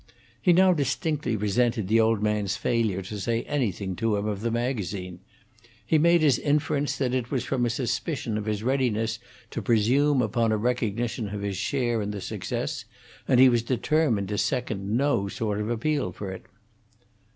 He 0.41 0.51
now 0.51 0.73
distinctly 0.73 1.35
resented 1.35 1.87
the 1.87 1.99
old 1.99 2.23
man's 2.23 2.55
failure 2.57 3.03
to 3.03 3.19
say 3.19 3.43
anything 3.43 3.95
to 3.97 4.15
him 4.17 4.25
of 4.25 4.41
the 4.41 4.49
magazine; 4.49 5.19
he 5.85 5.99
made 5.99 6.21
his 6.21 6.39
inference 6.39 6.97
that 6.97 7.13
it 7.13 7.29
was 7.29 7.43
from 7.45 7.67
a 7.67 7.69
suspicion 7.69 8.35
of 8.35 8.45
his 8.47 8.63
readiness 8.63 9.19
to 9.51 9.61
presume 9.61 10.23
upon 10.23 10.51
a 10.51 10.57
recognition 10.57 11.29
of 11.29 11.43
his 11.43 11.57
share 11.57 12.01
in 12.01 12.09
the 12.09 12.19
success, 12.19 12.85
and 13.27 13.39
he 13.39 13.47
was 13.47 13.61
determined 13.61 14.29
to 14.29 14.39
second 14.39 14.97
no 14.97 15.27
sort 15.27 15.61
of 15.61 15.69
appeal 15.69 16.11
for 16.11 16.31
it. 16.31 16.45